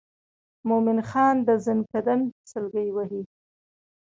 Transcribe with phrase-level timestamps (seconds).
[0.67, 3.21] مومن خان د زکندن سګلې وهي.